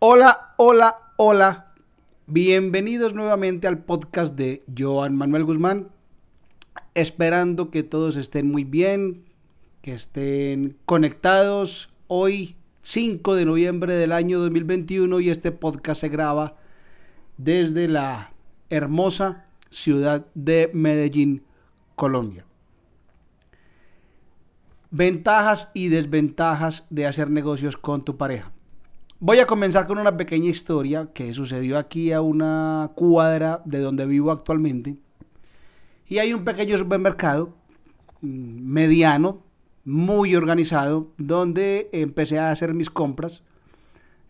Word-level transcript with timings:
Hola, 0.00 0.54
hola, 0.58 0.94
hola. 1.16 1.72
Bienvenidos 2.28 3.14
nuevamente 3.14 3.66
al 3.66 3.78
podcast 3.78 4.36
de 4.36 4.62
Joan 4.78 5.16
Manuel 5.16 5.42
Guzmán. 5.42 5.88
Esperando 6.94 7.72
que 7.72 7.82
todos 7.82 8.16
estén 8.16 8.48
muy 8.48 8.62
bien, 8.62 9.24
que 9.82 9.94
estén 9.94 10.76
conectados. 10.84 11.92
Hoy, 12.06 12.54
5 12.82 13.34
de 13.34 13.44
noviembre 13.44 13.94
del 13.94 14.12
año 14.12 14.38
2021, 14.38 15.18
y 15.18 15.30
este 15.30 15.50
podcast 15.50 16.02
se 16.02 16.08
graba 16.08 16.54
desde 17.36 17.88
la 17.88 18.30
hermosa 18.70 19.46
ciudad 19.68 20.26
de 20.32 20.70
Medellín, 20.72 21.42
Colombia. 21.96 22.44
Ventajas 24.92 25.72
y 25.74 25.88
desventajas 25.88 26.86
de 26.88 27.06
hacer 27.06 27.30
negocios 27.30 27.76
con 27.76 28.04
tu 28.04 28.16
pareja. 28.16 28.52
Voy 29.20 29.40
a 29.40 29.46
comenzar 29.46 29.88
con 29.88 29.98
una 29.98 30.16
pequeña 30.16 30.48
historia 30.48 31.10
que 31.12 31.34
sucedió 31.34 31.76
aquí 31.76 32.12
a 32.12 32.20
una 32.20 32.92
cuadra 32.94 33.62
de 33.64 33.80
donde 33.80 34.06
vivo 34.06 34.30
actualmente. 34.30 34.96
Y 36.06 36.18
hay 36.18 36.32
un 36.32 36.44
pequeño 36.44 36.78
supermercado 36.78 37.52
mm, 38.20 38.28
mediano, 38.62 39.42
muy 39.84 40.36
organizado, 40.36 41.08
donde 41.18 41.88
empecé 41.90 42.38
a 42.38 42.52
hacer 42.52 42.74
mis 42.74 42.90
compras. 42.90 43.42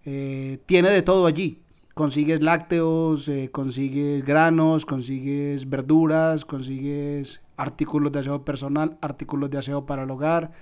Eh, 0.07 0.59
tiene 0.65 0.89
de 0.89 1.03
todo 1.03 1.27
allí. 1.27 1.61
Consigues 1.93 2.41
lácteos, 2.43 3.29
eh, 3.29 3.51
consigues 3.53 4.25
granos, 4.25 4.87
consigues 4.87 5.69
verduras, 5.69 6.47
consigues 6.47 7.43
artículos 7.59 8.11
de 8.11 8.21
aseo 8.21 8.43
personal, 8.43 8.97
artículos 9.03 9.51
de 9.51 9.59
aseo 9.59 9.85
para 9.85 10.05
el 10.05 10.11
hogar, 10.11 10.53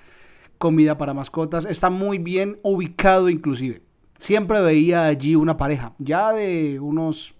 comida 0.59 0.99
para 0.99 1.15
mascotas. 1.15 1.65
Está 1.65 1.91
muy 1.91 2.19
bien 2.19 2.59
ubicado 2.65 3.29
inclusive. 3.29 3.86
Siempre 4.19 4.61
veía 4.61 5.07
allí 5.07 5.35
una 5.35 5.57
pareja, 5.57 5.93
ya 5.99 6.33
de 6.33 6.81
unos 6.81 7.35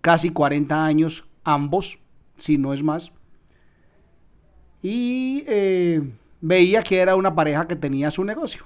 casi 0.00 0.30
40 0.30 0.84
años, 0.84 1.24
ambos, 1.44 1.98
si 2.36 2.58
no 2.58 2.72
es 2.72 2.82
más. 2.82 3.12
Y 4.82 5.44
eh, 5.46 6.02
veía 6.40 6.82
que 6.82 6.98
era 6.98 7.16
una 7.16 7.34
pareja 7.34 7.68
que 7.68 7.76
tenía 7.76 8.10
su 8.10 8.24
negocio. 8.24 8.64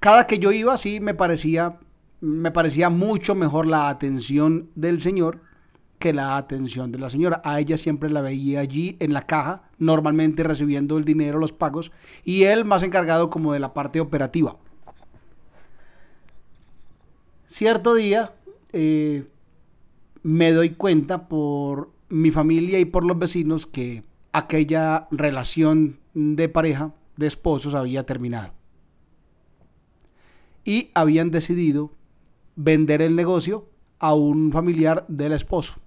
Cada 0.00 0.26
que 0.26 0.38
yo 0.38 0.52
iba, 0.52 0.76
sí 0.78 1.00
me 1.00 1.14
parecía, 1.14 1.78
me 2.20 2.50
parecía 2.50 2.90
mucho 2.90 3.34
mejor 3.34 3.66
la 3.66 3.88
atención 3.88 4.70
del 4.74 5.00
señor 5.00 5.40
que 6.04 6.12
la 6.12 6.36
atención 6.36 6.92
de 6.92 6.98
la 6.98 7.08
señora. 7.08 7.40
A 7.46 7.58
ella 7.58 7.78
siempre 7.78 8.10
la 8.10 8.20
veía 8.20 8.60
allí 8.60 8.98
en 9.00 9.14
la 9.14 9.22
caja, 9.22 9.62
normalmente 9.78 10.42
recibiendo 10.42 10.98
el 10.98 11.06
dinero, 11.06 11.38
los 11.38 11.54
pagos, 11.54 11.92
y 12.24 12.42
él 12.42 12.66
más 12.66 12.82
encargado 12.82 13.30
como 13.30 13.54
de 13.54 13.58
la 13.58 13.72
parte 13.72 14.00
operativa. 14.00 14.58
Cierto 17.46 17.94
día 17.94 18.34
eh, 18.74 19.24
me 20.22 20.52
doy 20.52 20.74
cuenta 20.74 21.26
por 21.26 21.90
mi 22.10 22.30
familia 22.30 22.78
y 22.78 22.84
por 22.84 23.06
los 23.06 23.18
vecinos 23.18 23.64
que 23.64 24.02
aquella 24.32 25.08
relación 25.10 26.00
de 26.12 26.50
pareja, 26.50 26.92
de 27.16 27.28
esposos, 27.28 27.72
había 27.72 28.04
terminado. 28.04 28.52
Y 30.66 30.90
habían 30.92 31.30
decidido 31.30 31.92
vender 32.56 33.00
el 33.00 33.16
negocio 33.16 33.70
a 34.00 34.12
un 34.12 34.52
familiar 34.52 35.06
del 35.08 35.32
esposo. 35.32 35.80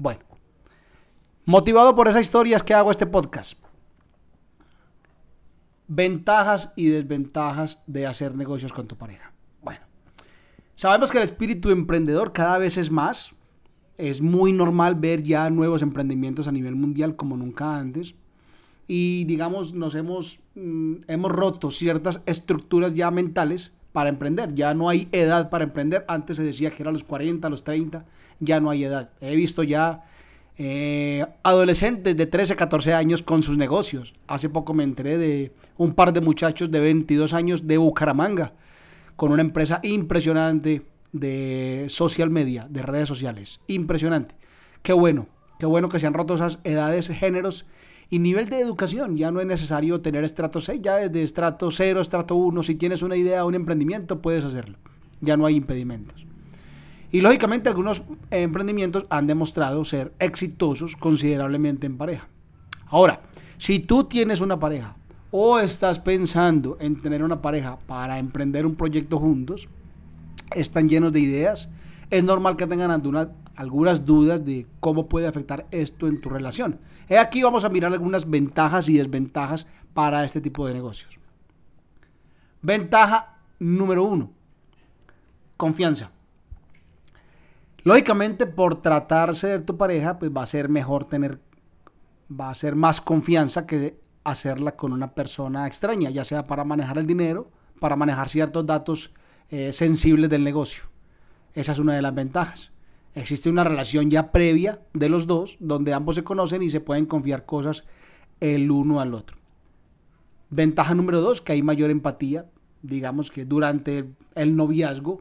Bueno, 0.00 0.20
motivado 1.44 1.94
por 1.94 2.08
esa 2.08 2.22
historia 2.22 2.56
es 2.56 2.62
que 2.62 2.72
hago 2.72 2.90
este 2.90 3.04
podcast. 3.04 3.62
Ventajas 5.88 6.72
y 6.74 6.86
desventajas 6.86 7.82
de 7.86 8.06
hacer 8.06 8.34
negocios 8.34 8.72
con 8.72 8.88
tu 8.88 8.96
pareja. 8.96 9.34
Bueno, 9.60 9.82
sabemos 10.74 11.10
que 11.10 11.18
el 11.18 11.24
espíritu 11.24 11.68
emprendedor 11.68 12.32
cada 12.32 12.56
vez 12.56 12.78
es 12.78 12.90
más. 12.90 13.32
Es 13.98 14.22
muy 14.22 14.54
normal 14.54 14.94
ver 14.94 15.22
ya 15.22 15.50
nuevos 15.50 15.82
emprendimientos 15.82 16.48
a 16.48 16.52
nivel 16.52 16.76
mundial 16.76 17.14
como 17.14 17.36
nunca 17.36 17.76
antes. 17.76 18.14
Y 18.88 19.26
digamos, 19.26 19.74
nos 19.74 19.94
hemos, 19.94 20.40
mm, 20.54 20.94
hemos 21.08 21.30
roto 21.30 21.70
ciertas 21.70 22.22
estructuras 22.24 22.94
ya 22.94 23.10
mentales 23.10 23.70
para 23.92 24.08
emprender. 24.08 24.54
Ya 24.54 24.74
no 24.74 24.88
hay 24.88 25.08
edad 25.12 25.50
para 25.50 25.64
emprender. 25.64 26.04
Antes 26.08 26.36
se 26.36 26.42
decía 26.42 26.70
que 26.70 26.82
era 26.82 26.90
a 26.90 26.92
los 26.92 27.04
40, 27.04 27.46
a 27.46 27.50
los 27.50 27.64
30. 27.64 28.04
Ya 28.40 28.60
no 28.60 28.70
hay 28.70 28.84
edad. 28.84 29.10
He 29.20 29.34
visto 29.36 29.62
ya 29.62 30.04
eh, 30.58 31.26
adolescentes 31.42 32.16
de 32.16 32.26
13, 32.26 32.56
14 32.56 32.94
años 32.94 33.22
con 33.22 33.42
sus 33.42 33.56
negocios. 33.56 34.14
Hace 34.26 34.48
poco 34.48 34.74
me 34.74 34.84
enteré 34.84 35.18
de 35.18 35.52
un 35.76 35.94
par 35.94 36.12
de 36.12 36.20
muchachos 36.20 36.70
de 36.70 36.80
22 36.80 37.32
años 37.32 37.66
de 37.66 37.78
Bucaramanga 37.78 38.52
con 39.16 39.32
una 39.32 39.42
empresa 39.42 39.80
impresionante 39.82 40.82
de 41.12 41.86
social 41.88 42.30
media, 42.30 42.66
de 42.70 42.82
redes 42.82 43.08
sociales. 43.08 43.60
Impresionante. 43.66 44.34
Qué 44.82 44.92
bueno. 44.92 45.28
Qué 45.58 45.66
bueno 45.66 45.90
que 45.90 46.00
se 46.00 46.06
han 46.06 46.14
roto 46.14 46.34
esas 46.34 46.58
edades, 46.64 47.08
géneros 47.08 47.66
y 48.10 48.18
nivel 48.18 48.48
de 48.48 48.60
educación, 48.60 49.16
ya 49.16 49.30
no 49.30 49.40
es 49.40 49.46
necesario 49.46 50.00
tener 50.00 50.24
estrato 50.24 50.60
6, 50.60 50.80
ya 50.82 50.96
desde 50.96 51.22
estrato 51.22 51.70
0, 51.70 52.00
estrato 52.00 52.34
1, 52.34 52.64
si 52.64 52.74
tienes 52.74 53.02
una 53.02 53.16
idea, 53.16 53.44
un 53.44 53.54
emprendimiento, 53.54 54.20
puedes 54.20 54.44
hacerlo. 54.44 54.76
Ya 55.20 55.36
no 55.36 55.46
hay 55.46 55.54
impedimentos. 55.54 56.26
Y 57.12 57.20
lógicamente 57.20 57.68
algunos 57.68 58.02
emprendimientos 58.30 59.06
han 59.10 59.28
demostrado 59.28 59.84
ser 59.84 60.12
exitosos 60.18 60.96
considerablemente 60.96 61.86
en 61.86 61.96
pareja. 61.96 62.28
Ahora, 62.86 63.20
si 63.58 63.78
tú 63.78 64.04
tienes 64.04 64.40
una 64.40 64.58
pareja 64.58 64.96
o 65.30 65.60
estás 65.60 66.00
pensando 66.00 66.76
en 66.80 67.00
tener 67.00 67.22
una 67.22 67.40
pareja 67.40 67.78
para 67.86 68.18
emprender 68.18 68.66
un 68.66 68.74
proyecto 68.74 69.18
juntos, 69.18 69.68
están 70.54 70.88
llenos 70.88 71.12
de 71.12 71.20
ideas, 71.20 71.68
es 72.10 72.24
normal 72.24 72.56
que 72.56 72.66
tengan 72.66 72.90
algunas 73.60 74.06
dudas 74.06 74.42
de 74.42 74.66
cómo 74.80 75.06
puede 75.06 75.26
afectar 75.26 75.66
esto 75.70 76.08
en 76.08 76.18
tu 76.18 76.30
relación. 76.30 76.80
Aquí 77.20 77.42
vamos 77.42 77.62
a 77.64 77.68
mirar 77.68 77.92
algunas 77.92 78.28
ventajas 78.28 78.88
y 78.88 78.96
desventajas 78.96 79.66
para 79.92 80.24
este 80.24 80.40
tipo 80.40 80.66
de 80.66 80.72
negocios. 80.72 81.18
Ventaja 82.62 83.36
número 83.58 84.04
uno, 84.04 84.30
confianza. 85.58 86.10
Lógicamente, 87.82 88.46
por 88.46 88.80
tratarse 88.80 89.48
de 89.48 89.58
tu 89.58 89.76
pareja, 89.76 90.18
pues 90.18 90.30
va 90.34 90.42
a 90.42 90.46
ser 90.46 90.70
mejor 90.70 91.04
tener, 91.04 91.38
va 92.30 92.48
a 92.48 92.54
ser 92.54 92.74
más 92.76 93.02
confianza 93.02 93.66
que 93.66 94.00
hacerla 94.24 94.72
con 94.72 94.94
una 94.94 95.12
persona 95.12 95.66
extraña, 95.66 96.08
ya 96.08 96.24
sea 96.24 96.46
para 96.46 96.64
manejar 96.64 96.96
el 96.96 97.06
dinero, 97.06 97.50
para 97.78 97.94
manejar 97.94 98.30
ciertos 98.30 98.64
datos 98.64 99.12
eh, 99.50 99.74
sensibles 99.74 100.30
del 100.30 100.44
negocio. 100.44 100.84
Esa 101.52 101.72
es 101.72 101.78
una 101.78 101.94
de 101.94 102.00
las 102.00 102.14
ventajas. 102.14 102.70
Existe 103.14 103.50
una 103.50 103.64
relación 103.64 104.10
ya 104.10 104.30
previa 104.30 104.80
de 104.94 105.08
los 105.08 105.26
dos, 105.26 105.56
donde 105.60 105.92
ambos 105.92 106.14
se 106.14 106.24
conocen 106.24 106.62
y 106.62 106.70
se 106.70 106.80
pueden 106.80 107.06
confiar 107.06 107.44
cosas 107.44 107.84
el 108.40 108.70
uno 108.70 109.00
al 109.00 109.14
otro. 109.14 109.36
Ventaja 110.50 110.94
número 110.94 111.20
dos, 111.20 111.40
que 111.40 111.52
hay 111.52 111.62
mayor 111.62 111.90
empatía, 111.90 112.46
digamos 112.82 113.30
que 113.30 113.44
durante 113.44 114.06
el 114.34 114.56
noviazgo 114.56 115.20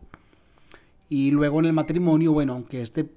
y 1.09 1.31
luego 1.31 1.59
en 1.59 1.66
el 1.66 1.73
matrimonio, 1.73 2.31
bueno, 2.31 2.53
aunque 2.53 2.81
este 2.81 3.09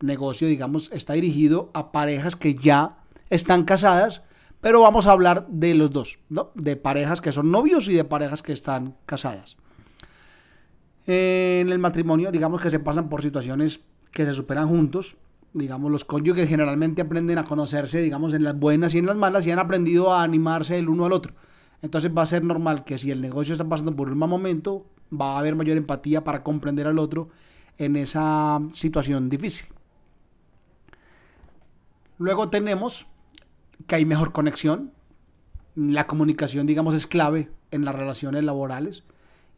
negocio, 0.00 0.46
digamos, 0.46 0.90
está 0.92 1.14
dirigido 1.14 1.70
a 1.74 1.90
parejas 1.90 2.36
que 2.36 2.54
ya 2.54 2.98
están 3.30 3.64
casadas, 3.64 4.22
pero 4.60 4.80
vamos 4.80 5.06
a 5.06 5.12
hablar 5.12 5.46
de 5.48 5.74
los 5.74 5.90
dos, 5.90 6.18
¿no? 6.28 6.50
De 6.54 6.76
parejas 6.76 7.20
que 7.20 7.32
son 7.32 7.50
novios 7.50 7.88
y 7.88 7.94
de 7.94 8.04
parejas 8.04 8.42
que 8.42 8.52
están 8.52 8.94
casadas 9.06 9.56
en 11.08 11.70
el 11.70 11.78
matrimonio, 11.78 12.30
digamos 12.30 12.60
que 12.60 12.68
se 12.68 12.80
pasan 12.80 13.08
por 13.08 13.22
situaciones 13.22 13.80
que 14.18 14.26
se 14.26 14.34
superan 14.34 14.66
juntos. 14.66 15.16
Digamos, 15.52 15.92
los 15.92 16.04
cónyuges 16.04 16.48
generalmente 16.48 17.02
aprenden 17.02 17.38
a 17.38 17.44
conocerse, 17.44 18.00
digamos, 18.00 18.34
en 18.34 18.42
las 18.42 18.58
buenas 18.58 18.92
y 18.92 18.98
en 18.98 19.06
las 19.06 19.14
malas 19.14 19.46
y 19.46 19.52
han 19.52 19.60
aprendido 19.60 20.12
a 20.12 20.24
animarse 20.24 20.76
el 20.76 20.88
uno 20.88 21.04
al 21.04 21.12
otro. 21.12 21.34
Entonces 21.82 22.10
va 22.10 22.22
a 22.22 22.26
ser 22.26 22.42
normal 22.42 22.82
que 22.82 22.98
si 22.98 23.12
el 23.12 23.20
negocio 23.20 23.52
está 23.52 23.68
pasando 23.68 23.94
por 23.94 24.10
un 24.10 24.18
mal 24.18 24.28
momento, 24.28 24.84
va 25.08 25.36
a 25.36 25.38
haber 25.38 25.54
mayor 25.54 25.76
empatía 25.76 26.24
para 26.24 26.42
comprender 26.42 26.88
al 26.88 26.98
otro 26.98 27.28
en 27.78 27.94
esa 27.94 28.60
situación 28.72 29.28
difícil. 29.28 29.68
Luego 32.18 32.48
tenemos 32.48 33.06
que 33.86 33.94
hay 33.94 34.04
mejor 34.04 34.32
conexión. 34.32 34.90
La 35.76 36.08
comunicación, 36.08 36.66
digamos, 36.66 36.92
es 36.94 37.06
clave 37.06 37.52
en 37.70 37.84
las 37.84 37.94
relaciones 37.94 38.42
laborales 38.42 39.04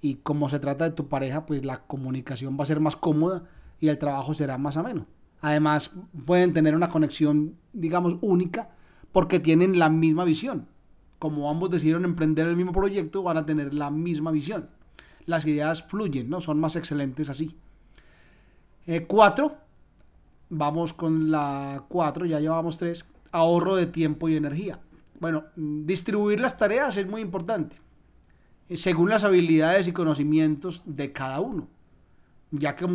y 0.02 0.17
como 0.17 0.50
se 0.50 0.58
trata 0.58 0.84
de 0.84 0.90
tu 0.90 1.08
pareja, 1.08 1.46
pues 1.46 1.64
la 1.64 1.79
comunicación 1.79 2.58
va 2.61 2.64
a 2.64 2.67
ser 2.67 2.81
más 2.81 2.96
cómoda 2.96 3.44
y 3.81 3.88
el 3.88 3.99
trabajo 3.99 4.35
será 4.35 4.59
más 4.59 4.77
ameno. 4.77 5.06
Además, 5.41 5.91
pueden 6.27 6.53
tener 6.53 6.77
una 6.77 6.88
conexión, 6.88 7.56
digamos, 7.73 8.17
única 8.21 8.71
porque 9.12 9.41
tienen 9.41 9.79
la 9.79 9.88
misma 9.88 10.25
visión. 10.25 10.69
Como 11.19 11.50
ambos 11.50 11.71
decidieron 11.71 12.05
emprender 12.05 12.47
el 12.47 12.56
mismo 12.56 12.73
proyecto, 12.73 13.23
van 13.23 13.38
a 13.38 13.47
tener 13.47 13.75
la 13.75 13.91
misma 13.91 14.31
visión. 14.31 14.69
Las 15.27 15.47
ideas 15.47 15.82
fluyen, 15.82 16.29
¿no? 16.29 16.41
Son 16.41 16.61
más 16.61 16.77
excelentes 16.77 17.31
así. 17.31 17.56
Eh, 18.87 19.06
cuatro, 19.06 19.56
vamos 20.49 20.93
con 20.93 21.31
la 21.31 21.85
cuatro, 21.88 22.27
ya 22.27 22.41
llevamos 22.41 22.79
tres, 22.79 23.05
ahorro 23.32 23.77
de 23.77 23.87
tiempo 23.87 24.29
y 24.29 24.37
energía. 24.37 24.81
Bueno, 25.19 25.44
distribuir 25.56 26.41
las 26.41 26.56
tareas 26.56 26.97
es 26.97 27.06
muy 27.06 27.21
importante 27.21 27.77
según 28.77 29.11
las 29.11 29.25
habilidades 29.25 29.88
y 29.88 29.93
conocimientos 29.93 30.82
de 30.87 31.12
cada 31.12 31.41
uno. 31.41 31.69
Ya 32.52 32.75
que 32.75 32.87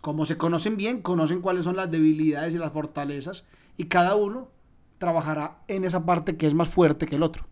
como, 0.00 0.26
se 0.26 0.36
conocen 0.36 0.76
bien, 0.76 1.00
conocen 1.02 1.40
cuáles 1.40 1.64
son 1.64 1.76
las 1.76 1.90
debilidades 1.90 2.54
y 2.54 2.58
las 2.58 2.72
fortalezas 2.72 3.44
y 3.76 3.84
cada 3.84 4.14
uno 4.14 4.48
trabajará 4.98 5.58
en 5.68 5.84
esa 5.84 6.04
parte 6.04 6.36
que 6.36 6.46
es 6.46 6.54
más 6.54 6.68
fuerte 6.68 7.06
que 7.06 7.16
el 7.16 7.22
otro. 7.22 7.46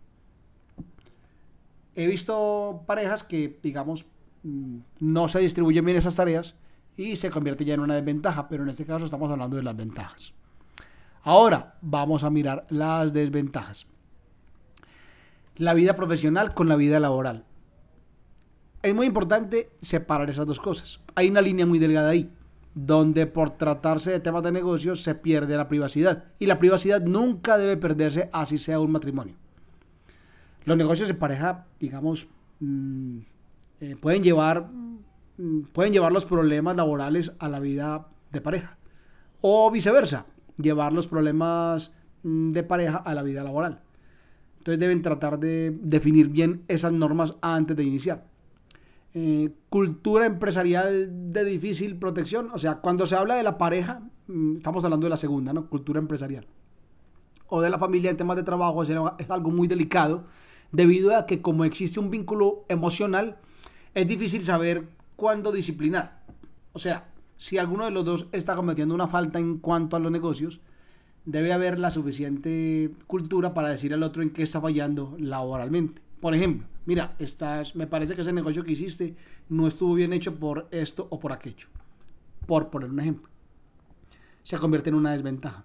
He 1.95 2.07
visto 2.07 2.83
parejas 2.87 3.23
que, 3.23 3.59
digamos, 3.63 4.05
mm, 4.43 4.79
no 5.01 5.29
se 5.29 5.39
distribuyen 5.39 5.85
bien 5.85 5.97
esas 5.97 6.17
tareas 6.17 6.55
y 6.97 7.17
se 7.17 7.31
convierte 7.31 7.65
ya 7.65 7.75
en 7.75 7.81
una 7.81 7.95
desventaja, 7.95 8.49
pero 8.49 8.63
en 8.63 8.69
este 8.69 8.85
caso 8.85 9.07
estamos 9.07 9.31
hablando 9.31 9.57
de 9.57 9.63
las 9.63 9.77
ventajas. 9.77 10.35
Ahora 11.23 11.77
vamos 11.81 12.23
a 12.23 12.31
mirar 12.31 12.67
las 12.69 13.13
desventajas. 13.13 13.87
La 15.57 15.75
vida 15.75 15.97
profesional 15.97 16.55
con 16.55 16.69
la 16.69 16.77
vida 16.77 17.01
laboral. 17.01 17.45
Es 18.87 18.95
muy 18.95 19.07
importante 19.07 19.71
separar 19.81 20.31
esas 20.31 20.47
dos 20.47 20.61
cosas. 20.61 21.01
Hay 21.15 21.29
una 21.29 21.41
línea 21.41 21.67
muy 21.67 21.79
delgada 21.79 22.11
ahí, 22.11 22.31
donde 22.75 23.27
por 23.27 23.51
tratarse 23.51 24.11
de 24.11 24.21
temas 24.21 24.43
de 24.43 24.53
negocios 24.53 25.03
se 25.03 25.15
pierde 25.15 25.57
la 25.57 25.69
privacidad. 25.69 26.25
Y 26.39 26.47
la 26.47 26.59
privacidad 26.59 27.03
nunca 27.03 27.59
debe 27.59 27.77
perderse 27.77 28.29
así 28.33 28.59
sea 28.59 28.81
un 28.81 28.93
matrimonio. 28.93 29.35
Los 30.65 30.77
negocios 30.77 31.09
de 31.09 31.15
pareja, 31.15 31.67
digamos, 31.81 32.29
mm, 32.61 33.19
eh, 33.81 33.97
pueden 34.01 34.23
llevar 34.23 34.69
Mm, 35.39 35.63
pueden 35.73 35.93
llevar 35.93 36.13
los 36.13 36.25
problemas 36.25 36.77
laborales 36.77 37.33
a 37.39 37.49
la 37.49 37.61
vida 37.61 38.09
de 38.33 38.41
pareja. 38.41 38.79
O 39.41 39.71
viceversa, 39.71 40.27
llevar 40.57 40.93
los 40.93 41.07
problemas 41.07 41.93
mm, 42.23 42.53
de 42.53 42.63
pareja 42.63 42.99
a 42.99 43.15
la 43.15 43.23
vida 43.23 43.45
laboral. 43.45 43.83
Entonces 44.59 44.81
deben 44.81 45.03
tratar 45.03 45.39
de 45.39 45.77
definir 45.81 46.29
bien 46.29 46.65
esas 46.69 46.93
normas 46.93 47.35
antes 47.41 47.77
de 47.77 47.85
iniciar. 47.85 48.25
Eh, 49.19 49.51
cultura 49.71 50.27
empresarial 50.27 51.33
de 51.33 51.43
difícil 51.47 51.97
protección. 51.97 52.51
O 52.53 52.59
sea, 52.59 52.83
cuando 52.83 53.07
se 53.07 53.17
habla 53.17 53.37
de 53.37 53.43
la 53.43 53.57
pareja, 53.57 54.03
mm, 54.27 54.57
estamos 54.57 54.85
hablando 54.85 55.07
de 55.07 55.11
la 55.11 55.17
segunda, 55.17 55.55
¿no? 55.55 55.71
Cultura 55.71 55.99
empresarial. 55.99 56.47
O 57.47 57.63
de 57.63 57.71
la 57.71 57.79
familia 57.79 58.11
en 58.11 58.19
temas 58.19 58.37
de 58.37 58.43
trabajo 58.43 58.83
es 58.83 59.31
algo 59.31 59.51
muy 59.51 59.69
delicado 59.69 60.25
debido 60.71 61.17
a 61.17 61.25
que 61.25 61.41
como 61.41 61.65
existe 61.65 61.99
un 61.99 62.11
vínculo 62.11 62.67
emocional, 62.69 63.39
es 63.95 64.07
difícil 64.07 64.45
saber 64.45 64.87
cuándo 65.17 65.51
disciplinar. 65.51 66.23
O 66.75 66.79
sea, 66.79 67.09
si 67.39 67.57
alguno 67.57 67.87
de 67.87 67.93
los 67.93 68.05
dos 68.05 68.27
está 68.33 68.55
cometiendo 68.55 68.95
una 68.95 69.09
falta 69.09 69.39
en 69.39 69.57
cuanto 69.61 69.97
a 69.97 69.99
los 69.99 70.13
negocios, 70.13 70.61
debe 71.25 71.55
haber 71.55 71.79
la 71.79 71.91
suficiente 71.91 72.91
cultura 73.07 73.55
para 73.55 73.71
decir 73.71 73.95
al 73.95 74.03
otro 74.03 74.23
en 74.23 74.29
qué 74.29 74.43
está 74.43 74.61
fallando 74.61 75.17
laboralmente. 75.19 76.03
Por 76.21 76.35
ejemplo, 76.35 76.67
mira, 76.87 77.15
estás, 77.19 77.77
me 77.77 77.87
parece 77.87 78.15
que 78.15 78.23
ese 78.23 78.33
negocio 78.33 78.65
que 78.65 78.73
hiciste 78.73 79.15
no 79.49 79.67
estuvo 79.67 79.95
bien 79.95 80.13
hecho 80.13 80.35
por 80.35 80.69
esto 80.71 81.07
o 81.11 81.21
por 81.21 81.33
aquello. 81.33 81.69
Por 82.47 82.71
poner 82.71 82.91
un 82.91 83.01
ejemplo. 83.01 83.29
Se 84.43 84.57
convierte 84.59 84.89
en 84.89 84.97
una 84.97 85.13
desventaja. 85.13 85.65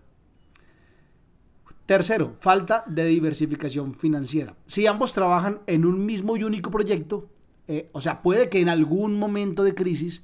Tercero, 1.86 2.36
falta 2.40 2.84
de 2.88 3.06
diversificación 3.06 3.96
financiera. 3.96 4.56
Si 4.66 4.88
ambos 4.88 5.14
trabajan 5.14 5.62
en 5.68 5.86
un 5.86 6.06
mismo 6.06 6.38
y 6.38 6.44
único 6.44 6.72
proyecto, 6.72 7.30
eh, 7.68 7.90
o 7.92 8.02
sea, 8.02 8.22
puede 8.22 8.50
que 8.50 8.60
en 8.60 8.70
algún 8.70 9.18
momento 9.18 9.64
de 9.64 9.76
crisis 9.76 10.22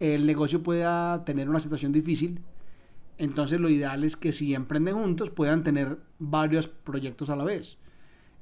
el 0.00 0.26
negocio 0.26 0.62
pueda 0.62 1.24
tener 1.24 1.48
una 1.48 1.60
situación 1.60 1.92
difícil. 1.92 2.40
Entonces 3.18 3.60
lo 3.60 3.68
ideal 3.68 4.02
es 4.02 4.16
que 4.16 4.32
si 4.32 4.54
emprenden 4.54 4.94
juntos 4.94 5.30
puedan 5.30 5.62
tener 5.62 5.98
varios 6.18 6.68
proyectos 6.68 7.30
a 7.30 7.36
la 7.36 7.44
vez. 7.44 7.76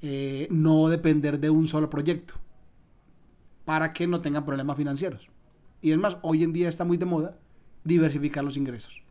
Eh, 0.00 0.46
no 0.50 0.88
depender 0.88 1.40
de 1.40 1.50
un 1.50 1.66
solo 1.66 1.90
proyecto 1.90 2.34
para 3.64 3.92
que 3.92 4.06
no 4.06 4.20
tengan 4.20 4.44
problemas 4.44 4.76
financieros. 4.76 5.28
Y 5.82 5.90
es 5.90 5.98
más, 5.98 6.18
hoy 6.22 6.44
en 6.44 6.52
día 6.52 6.68
está 6.68 6.84
muy 6.84 6.96
de 6.96 7.04
moda 7.04 7.36
diversificar 7.84 8.44
los 8.44 8.56
ingresos. 8.56 9.02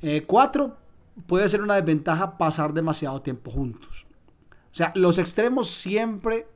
Eh, 0.00 0.24
cuatro, 0.26 0.78
puede 1.26 1.48
ser 1.48 1.62
una 1.62 1.74
desventaja 1.74 2.38
pasar 2.38 2.72
demasiado 2.72 3.20
tiempo 3.20 3.50
juntos. 3.50 4.06
O 4.72 4.74
sea, 4.74 4.92
los 4.94 5.18
extremos 5.18 5.70
siempre 5.70 6.46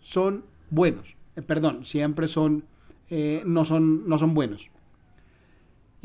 son 0.00 0.44
buenos. 0.70 1.16
Eh, 1.36 1.42
perdón, 1.42 1.84
siempre 1.84 2.28
son, 2.28 2.64
no, 3.44 3.64
son, 3.64 4.08
no 4.08 4.18
son 4.18 4.34
buenos. 4.34 4.70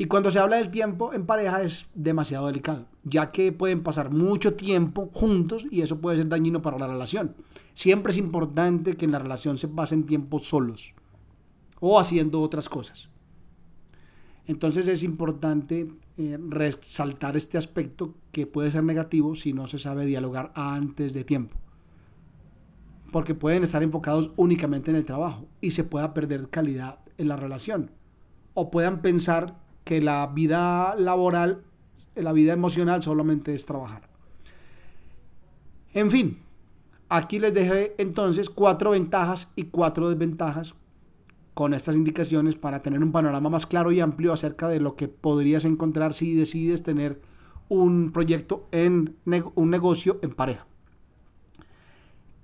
Y 0.00 0.06
cuando 0.06 0.30
se 0.30 0.38
habla 0.38 0.56
del 0.56 0.70
tiempo 0.70 1.12
en 1.12 1.26
pareja 1.26 1.60
es 1.60 1.86
demasiado 1.94 2.46
delicado, 2.46 2.86
ya 3.04 3.30
que 3.30 3.52
pueden 3.52 3.82
pasar 3.82 4.08
mucho 4.08 4.54
tiempo 4.54 5.10
juntos 5.12 5.66
y 5.70 5.82
eso 5.82 6.00
puede 6.00 6.16
ser 6.16 6.28
dañino 6.30 6.62
para 6.62 6.78
la 6.78 6.86
relación. 6.86 7.36
Siempre 7.74 8.10
es 8.10 8.16
importante 8.16 8.96
que 8.96 9.04
en 9.04 9.12
la 9.12 9.18
relación 9.18 9.58
se 9.58 9.68
pasen 9.68 10.06
tiempo 10.06 10.38
solos 10.38 10.94
o 11.80 12.00
haciendo 12.00 12.40
otras 12.40 12.70
cosas. 12.70 13.10
Entonces 14.46 14.88
es 14.88 15.02
importante 15.02 15.88
eh, 16.16 16.38
resaltar 16.48 17.36
este 17.36 17.58
aspecto 17.58 18.14
que 18.32 18.46
puede 18.46 18.70
ser 18.70 18.84
negativo 18.84 19.34
si 19.34 19.52
no 19.52 19.66
se 19.66 19.78
sabe 19.78 20.06
dialogar 20.06 20.50
antes 20.54 21.12
de 21.12 21.24
tiempo 21.24 21.58
porque 23.12 23.34
pueden 23.34 23.64
estar 23.64 23.82
enfocados 23.82 24.30
únicamente 24.36 24.90
en 24.90 24.96
el 24.96 25.04
trabajo 25.04 25.46
y 25.60 25.72
se 25.72 25.84
pueda 25.84 26.14
perder 26.14 26.48
calidad 26.48 27.00
en 27.18 27.26
la 27.26 27.34
relación. 27.34 27.90
O 28.54 28.70
puedan 28.70 29.02
pensar 29.02 29.56
que 29.84 30.00
la 30.00 30.26
vida 30.26 30.94
laboral, 30.96 31.62
la 32.14 32.32
vida 32.32 32.52
emocional 32.52 33.02
solamente 33.02 33.54
es 33.54 33.66
trabajar. 33.66 34.08
En 35.92 36.10
fin, 36.10 36.38
aquí 37.08 37.38
les 37.38 37.52
dejé 37.52 37.94
entonces 37.98 38.48
cuatro 38.50 38.90
ventajas 38.90 39.48
y 39.56 39.64
cuatro 39.64 40.08
desventajas 40.08 40.74
con 41.54 41.74
estas 41.74 41.96
indicaciones 41.96 42.54
para 42.54 42.82
tener 42.82 43.02
un 43.02 43.12
panorama 43.12 43.50
más 43.50 43.66
claro 43.66 43.92
y 43.92 44.00
amplio 44.00 44.32
acerca 44.32 44.68
de 44.68 44.80
lo 44.80 44.94
que 44.94 45.08
podrías 45.08 45.64
encontrar 45.64 46.14
si 46.14 46.34
decides 46.34 46.82
tener 46.82 47.20
un 47.68 48.12
proyecto 48.12 48.68
en 48.72 49.16
un 49.54 49.70
negocio 49.70 50.18
en 50.22 50.30
pareja. 50.30 50.66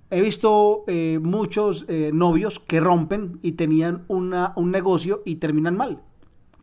He 0.09 0.21
visto 0.21 0.85
eh, 0.87 1.19
muchos 1.21 1.85
eh, 1.89 2.11
novios 2.13 2.59
que 2.59 2.79
rompen 2.79 3.39
y 3.41 3.53
tenían 3.53 4.05
una, 4.07 4.53
un 4.55 4.71
negocio 4.71 5.21
y 5.25 5.35
terminan 5.35 5.75
mal. 5.75 6.01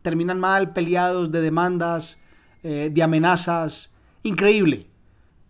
Terminan 0.05 0.39
mal, 0.39 0.71
peleados 0.71 1.31
de 1.31 1.41
demandas, 1.41 2.19
eh, 2.61 2.91
de 2.93 3.01
amenazas. 3.01 3.89
Increíble. 4.21 4.85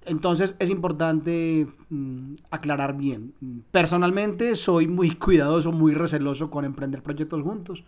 Entonces 0.05 0.55
es 0.59 0.69
importante 0.69 1.67
mm, 1.89 2.35
aclarar 2.51 2.95
bien. 2.95 3.33
Personalmente 3.71 4.55
soy 4.55 4.87
muy 4.87 5.11
cuidadoso, 5.25 5.73
muy 5.73 5.93
receloso 5.93 6.49
con 6.49 6.63
emprender 6.63 7.03
proyectos 7.03 7.41
juntos. 7.41 7.83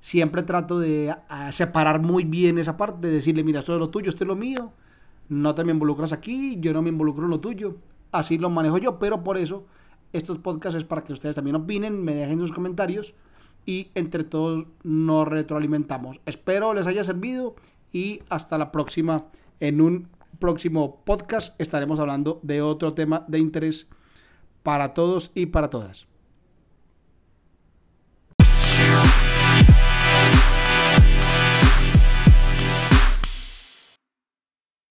Siempre 0.00 0.44
trato 0.44 0.78
de 0.78 1.14
separar 1.50 2.00
muy 2.00 2.24
bien 2.24 2.56
esa 2.56 2.78
parte, 2.78 3.08
de 3.08 3.14
decirle, 3.14 3.44
mira, 3.44 3.60
esto 3.60 3.74
es 3.74 3.78
lo 3.78 3.90
tuyo, 3.90 4.08
esto 4.08 4.24
es 4.24 4.28
lo 4.28 4.36
mío. 4.36 4.72
No 5.28 5.54
te 5.54 5.64
me 5.64 5.72
involucras 5.72 6.14
aquí, 6.14 6.56
yo 6.60 6.72
no 6.72 6.80
me 6.80 6.88
involucro 6.88 7.24
en 7.24 7.30
lo 7.30 7.40
tuyo 7.40 7.76
así 8.12 8.38
lo 8.38 8.50
manejo 8.50 8.78
yo, 8.78 8.98
pero 8.98 9.22
por 9.22 9.38
eso 9.38 9.66
estos 10.12 10.38
podcasts 10.38 10.78
es 10.78 10.84
para 10.84 11.04
que 11.04 11.12
ustedes 11.12 11.36
también 11.36 11.56
opinen, 11.56 12.02
me 12.02 12.14
dejen 12.14 12.38
sus 12.40 12.52
comentarios 12.52 13.14
y 13.66 13.90
entre 13.94 14.24
todos 14.24 14.66
nos 14.82 15.28
retroalimentamos. 15.28 16.20
Espero 16.26 16.74
les 16.74 16.86
haya 16.86 17.04
servido 17.04 17.54
y 17.92 18.22
hasta 18.28 18.58
la 18.58 18.72
próxima. 18.72 19.26
En 19.60 19.80
un 19.80 20.08
próximo 20.38 21.02
podcast 21.04 21.60
estaremos 21.60 21.98
hablando 21.98 22.40
de 22.42 22.62
otro 22.62 22.94
tema 22.94 23.24
de 23.28 23.38
interés 23.38 23.88
para 24.62 24.94
todos 24.94 25.32
y 25.34 25.46
para 25.46 25.70
todas. 25.70 26.06